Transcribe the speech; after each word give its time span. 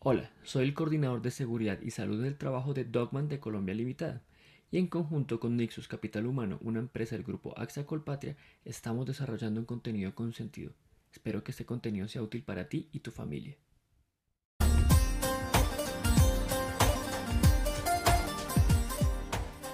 Hola, 0.00 0.30
soy 0.44 0.62
el 0.62 0.74
coordinador 0.74 1.22
de 1.22 1.32
seguridad 1.32 1.80
y 1.82 1.90
salud 1.90 2.22
del 2.22 2.38
trabajo 2.38 2.72
de 2.72 2.84
Dogman 2.84 3.28
de 3.28 3.40
Colombia 3.40 3.74
Limitada 3.74 4.22
y 4.70 4.78
en 4.78 4.86
conjunto 4.86 5.40
con 5.40 5.56
Nixus 5.56 5.88
Capital 5.88 6.26
Humano, 6.26 6.58
una 6.62 6.78
empresa 6.78 7.16
del 7.16 7.24
grupo 7.24 7.52
AXA 7.58 7.84
Colpatria, 7.84 8.36
estamos 8.64 9.06
desarrollando 9.06 9.58
un 9.58 9.66
contenido 9.66 10.14
con 10.14 10.32
sentido. 10.32 10.70
Espero 11.10 11.42
que 11.42 11.50
este 11.50 11.66
contenido 11.66 12.06
sea 12.06 12.22
útil 12.22 12.44
para 12.44 12.68
ti 12.68 12.88
y 12.92 13.00
tu 13.00 13.10
familia. 13.10 13.56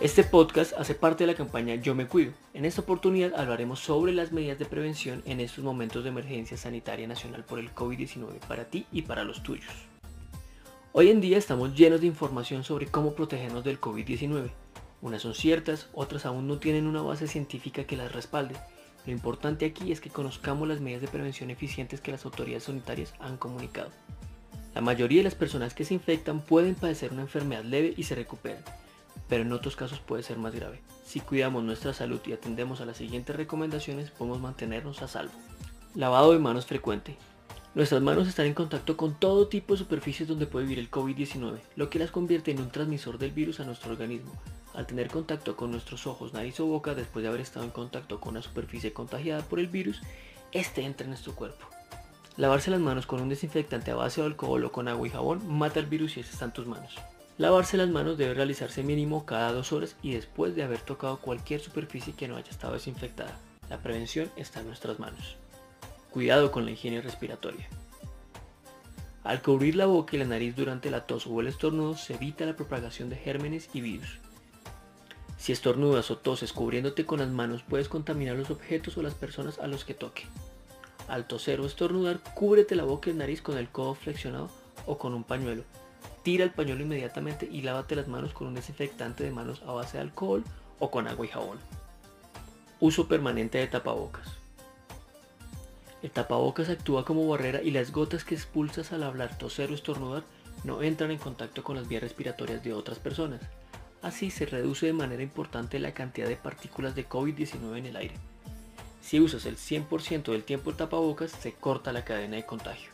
Este 0.00 0.24
podcast 0.24 0.72
hace 0.78 0.94
parte 0.94 1.24
de 1.24 1.32
la 1.32 1.36
campaña 1.36 1.74
Yo 1.74 1.94
me 1.94 2.06
cuido. 2.06 2.32
En 2.54 2.64
esta 2.64 2.80
oportunidad 2.80 3.34
hablaremos 3.34 3.80
sobre 3.80 4.14
las 4.14 4.32
medidas 4.32 4.58
de 4.58 4.64
prevención 4.64 5.22
en 5.26 5.40
estos 5.40 5.62
momentos 5.62 6.02
de 6.02 6.08
emergencia 6.08 6.56
sanitaria 6.56 7.06
nacional 7.06 7.44
por 7.44 7.58
el 7.58 7.74
COVID-19 7.74 8.38
para 8.48 8.64
ti 8.70 8.86
y 8.90 9.02
para 9.02 9.22
los 9.22 9.42
tuyos. 9.42 9.93
Hoy 10.96 11.10
en 11.10 11.20
día 11.20 11.38
estamos 11.38 11.74
llenos 11.74 12.02
de 12.02 12.06
información 12.06 12.62
sobre 12.62 12.86
cómo 12.86 13.14
protegernos 13.14 13.64
del 13.64 13.80
COVID-19. 13.80 14.52
Unas 15.02 15.22
son 15.22 15.34
ciertas, 15.34 15.88
otras 15.92 16.24
aún 16.24 16.46
no 16.46 16.58
tienen 16.58 16.86
una 16.86 17.02
base 17.02 17.26
científica 17.26 17.82
que 17.82 17.96
las 17.96 18.12
respalde. 18.12 18.54
Lo 19.04 19.10
importante 19.10 19.66
aquí 19.66 19.90
es 19.90 20.00
que 20.00 20.08
conozcamos 20.08 20.68
las 20.68 20.78
medidas 20.78 21.02
de 21.02 21.08
prevención 21.08 21.50
eficientes 21.50 22.00
que 22.00 22.12
las 22.12 22.24
autoridades 22.24 22.62
sanitarias 22.62 23.12
han 23.18 23.38
comunicado. 23.38 23.90
La 24.72 24.82
mayoría 24.82 25.18
de 25.18 25.24
las 25.24 25.34
personas 25.34 25.74
que 25.74 25.84
se 25.84 25.94
infectan 25.94 26.40
pueden 26.40 26.76
padecer 26.76 27.12
una 27.12 27.22
enfermedad 27.22 27.64
leve 27.64 27.92
y 27.96 28.04
se 28.04 28.14
recuperan 28.14 28.62
pero 29.28 29.42
en 29.42 29.52
otros 29.52 29.74
casos 29.74 30.00
puede 30.00 30.22
ser 30.22 30.38
más 30.38 30.54
grave. 30.54 30.80
Si 31.04 31.20
cuidamos 31.20 31.64
nuestra 31.64 31.92
salud 31.92 32.20
y 32.26 32.32
atendemos 32.32 32.80
a 32.80 32.84
las 32.84 32.98
siguientes 32.98 33.34
recomendaciones, 33.34 34.10
podemos 34.10 34.40
mantenernos 34.40 35.02
a 35.02 35.08
salvo. 35.08 35.32
Lavado 35.94 36.32
de 36.32 36.38
manos 36.38 36.66
frecuente. 36.66 37.16
Nuestras 37.74 38.02
manos 38.02 38.28
están 38.28 38.46
en 38.46 38.54
contacto 38.54 38.96
con 38.96 39.18
todo 39.18 39.48
tipo 39.48 39.74
de 39.74 39.78
superficies 39.78 40.28
donde 40.28 40.46
puede 40.46 40.64
vivir 40.64 40.78
el 40.78 40.92
COVID-19, 40.92 41.58
lo 41.74 41.90
que 41.90 41.98
las 41.98 42.12
convierte 42.12 42.52
en 42.52 42.60
un 42.60 42.70
transmisor 42.70 43.18
del 43.18 43.32
virus 43.32 43.58
a 43.58 43.64
nuestro 43.64 43.90
organismo. 43.90 44.30
Al 44.74 44.86
tener 44.86 45.08
contacto 45.08 45.56
con 45.56 45.72
nuestros 45.72 46.06
ojos, 46.06 46.32
nariz 46.32 46.60
o 46.60 46.66
boca 46.66 46.94
después 46.94 47.24
de 47.24 47.30
haber 47.30 47.40
estado 47.40 47.64
en 47.64 47.72
contacto 47.72 48.20
con 48.20 48.34
una 48.34 48.42
superficie 48.42 48.92
contagiada 48.92 49.42
por 49.42 49.58
el 49.58 49.66
virus, 49.66 50.00
este 50.52 50.82
entra 50.82 51.02
en 51.02 51.10
nuestro 51.10 51.34
cuerpo. 51.34 51.66
Lavarse 52.36 52.70
las 52.70 52.78
manos 52.78 53.06
con 53.06 53.20
un 53.20 53.28
desinfectante 53.28 53.90
a 53.90 53.96
base 53.96 54.20
de 54.20 54.28
alcohol 54.28 54.64
o 54.64 54.70
con 54.70 54.86
agua 54.86 55.08
y 55.08 55.10
jabón 55.10 55.40
mata 55.48 55.80
el 55.80 55.86
virus 55.86 56.12
si 56.12 56.20
este 56.20 56.32
está 56.32 56.44
en 56.44 56.52
tus 56.52 56.68
manos. 56.68 56.94
Lavarse 57.38 57.76
las 57.76 57.88
manos 57.88 58.16
debe 58.16 58.34
realizarse 58.34 58.84
mínimo 58.84 59.26
cada 59.26 59.52
dos 59.52 59.72
horas 59.72 59.96
y 60.00 60.12
después 60.12 60.54
de 60.54 60.62
haber 60.62 60.80
tocado 60.80 61.18
cualquier 61.18 61.60
superficie 61.60 62.14
que 62.14 62.28
no 62.28 62.36
haya 62.36 62.50
estado 62.50 62.74
desinfectada. 62.74 63.36
La 63.68 63.78
prevención 63.78 64.30
está 64.36 64.60
en 64.60 64.68
nuestras 64.68 65.00
manos. 65.00 65.36
Cuidado 66.14 66.52
con 66.52 66.64
la 66.64 66.70
higiene 66.70 67.00
respiratoria. 67.00 67.68
Al 69.24 69.42
cubrir 69.42 69.74
la 69.74 69.86
boca 69.86 70.14
y 70.14 70.20
la 70.20 70.24
nariz 70.24 70.54
durante 70.54 70.88
la 70.88 71.06
tos 71.06 71.26
o 71.26 71.40
el 71.40 71.48
estornudo 71.48 71.96
se 71.96 72.14
evita 72.14 72.46
la 72.46 72.54
propagación 72.54 73.10
de 73.10 73.16
gérmenes 73.16 73.68
y 73.74 73.80
virus. 73.80 74.20
Si 75.38 75.50
estornudas 75.50 76.12
o 76.12 76.18
toses 76.18 76.52
cubriéndote 76.52 77.04
con 77.04 77.18
las 77.18 77.30
manos 77.30 77.64
puedes 77.68 77.88
contaminar 77.88 78.36
los 78.36 78.50
objetos 78.50 78.96
o 78.96 79.02
las 79.02 79.14
personas 79.14 79.58
a 79.58 79.66
los 79.66 79.84
que 79.84 79.94
toque. 79.94 80.22
Al 81.08 81.26
toser 81.26 81.60
o 81.60 81.66
estornudar, 81.66 82.20
cúbrete 82.36 82.76
la 82.76 82.84
boca 82.84 83.10
y 83.10 83.14
nariz 83.14 83.42
con 83.42 83.58
el 83.58 83.68
codo 83.68 83.96
flexionado 83.96 84.50
o 84.86 84.98
con 84.98 85.14
un 85.14 85.24
pañuelo 85.24 85.64
Tira 86.22 86.44
el 86.44 86.52
pañuelo 86.52 86.84
inmediatamente 86.84 87.48
y 87.50 87.62
lávate 87.62 87.96
las 87.96 88.06
manos 88.06 88.32
con 88.32 88.46
un 88.46 88.54
desinfectante 88.54 89.24
de 89.24 89.32
manos 89.32 89.62
a 89.66 89.72
base 89.72 89.96
de 89.96 90.04
alcohol 90.04 90.44
o 90.78 90.92
con 90.92 91.08
agua 91.08 91.26
y 91.26 91.30
jabón. 91.30 91.58
Uso 92.78 93.08
permanente 93.08 93.58
de 93.58 93.66
tapabocas. 93.66 94.43
El 96.04 96.10
tapabocas 96.10 96.68
actúa 96.68 97.06
como 97.06 97.26
barrera 97.26 97.62
y 97.62 97.70
las 97.70 97.90
gotas 97.90 98.24
que 98.24 98.34
expulsas 98.34 98.92
al 98.92 99.04
hablar, 99.04 99.38
toser 99.38 99.70
o 99.70 99.74
estornudar 99.74 100.22
no 100.62 100.82
entran 100.82 101.10
en 101.10 101.16
contacto 101.16 101.64
con 101.64 101.76
las 101.76 101.88
vías 101.88 102.02
respiratorias 102.02 102.62
de 102.62 102.74
otras 102.74 102.98
personas. 102.98 103.40
Así 104.02 104.30
se 104.30 104.44
reduce 104.44 104.84
de 104.84 104.92
manera 104.92 105.22
importante 105.22 105.78
la 105.78 105.94
cantidad 105.94 106.28
de 106.28 106.36
partículas 106.36 106.94
de 106.94 107.08
COVID-19 107.08 107.78
en 107.78 107.86
el 107.86 107.96
aire. 107.96 108.16
Si 109.00 109.18
usas 109.18 109.46
el 109.46 109.56
100% 109.56 110.24
del 110.24 110.44
tiempo 110.44 110.68
el 110.68 110.76
tapabocas, 110.76 111.30
se 111.30 111.54
corta 111.54 111.90
la 111.90 112.04
cadena 112.04 112.36
de 112.36 112.44
contagio. 112.44 112.90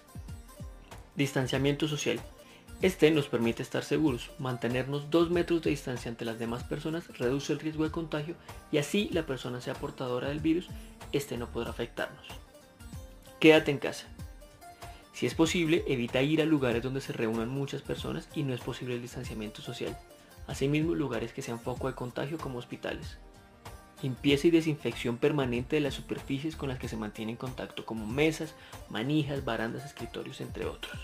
Distanciamiento 1.16 1.88
social. 1.88 2.20
Este 2.80 3.10
nos 3.10 3.26
permite 3.26 3.64
estar 3.64 3.82
seguros, 3.82 4.30
mantenernos 4.38 5.10
dos 5.10 5.30
metros 5.30 5.62
de 5.62 5.70
distancia 5.70 6.12
ante 6.12 6.24
las 6.24 6.38
demás 6.38 6.62
personas 6.62 7.08
reduce 7.18 7.52
el 7.52 7.58
riesgo 7.58 7.82
de 7.82 7.90
contagio 7.90 8.36
y 8.70 8.78
así 8.78 9.10
la 9.12 9.26
persona 9.26 9.60
sea 9.60 9.74
portadora 9.74 10.28
del 10.28 10.38
virus, 10.38 10.68
este 11.10 11.36
no 11.36 11.48
podrá 11.48 11.70
afectarnos. 11.70 12.39
Quédate 13.40 13.70
en 13.70 13.78
casa. 13.78 14.04
Si 15.14 15.24
es 15.24 15.34
posible, 15.34 15.82
evita 15.86 16.20
ir 16.20 16.42
a 16.42 16.44
lugares 16.44 16.82
donde 16.82 17.00
se 17.00 17.14
reúnan 17.14 17.48
muchas 17.48 17.80
personas 17.80 18.28
y 18.34 18.42
no 18.42 18.52
es 18.52 18.60
posible 18.60 18.94
el 18.94 19.00
distanciamiento 19.00 19.62
social. 19.62 19.98
Asimismo, 20.46 20.94
lugares 20.94 21.32
que 21.32 21.40
sean 21.40 21.58
foco 21.58 21.88
de 21.88 21.94
contagio 21.94 22.36
como 22.36 22.58
hospitales. 22.58 23.16
Limpieza 24.02 24.48
y 24.48 24.50
desinfección 24.50 25.16
permanente 25.16 25.76
de 25.76 25.80
las 25.80 25.94
superficies 25.94 26.54
con 26.54 26.68
las 26.68 26.78
que 26.78 26.88
se 26.88 26.98
mantiene 26.98 27.32
en 27.32 27.38
contacto 27.38 27.86
como 27.86 28.06
mesas, 28.06 28.54
manijas, 28.90 29.42
barandas, 29.42 29.86
escritorios, 29.86 30.42
entre 30.42 30.66
otros. 30.66 30.98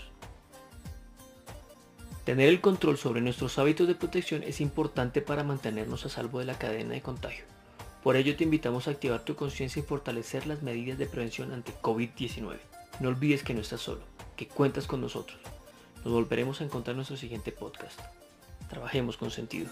Tener 2.23 2.49
el 2.49 2.61
control 2.61 2.99
sobre 2.99 3.21
nuestros 3.21 3.57
hábitos 3.57 3.87
de 3.87 3.95
protección 3.95 4.43
es 4.43 4.61
importante 4.61 5.21
para 5.21 5.43
mantenernos 5.43 6.05
a 6.05 6.09
salvo 6.09 6.37
de 6.37 6.45
la 6.45 6.59
cadena 6.59 6.93
de 6.93 7.01
contagio. 7.01 7.56
Por 8.03 8.15
ello 8.15 8.35
te 8.35 8.43
invitamos 8.43 8.87
a 8.87 8.91
activar 8.91 9.25
tu 9.25 9.35
conciencia 9.35 9.81
y 9.81 9.83
fortalecer 9.83 10.47
las 10.47 10.61
medidas 10.61 10.97
de 10.97 11.07
prevención 11.07 11.51
ante 11.51 11.73
COVID-19. 11.81 12.57
No 12.99 13.09
olvides 13.09 13.43
que 13.43 13.53
no 13.53 13.61
estás 13.61 13.81
solo, 13.81 14.01
que 14.35 14.47
cuentas 14.47 14.87
con 14.87 15.01
nosotros. 15.01 15.39
Nos 16.03 16.13
volveremos 16.13 16.61
a 16.61 16.63
encontrar 16.63 16.93
en 16.93 16.97
nuestro 16.97 17.17
siguiente 17.17 17.51
podcast. 17.51 17.99
Trabajemos 18.69 19.17
con 19.17 19.31
sentido. 19.31 19.67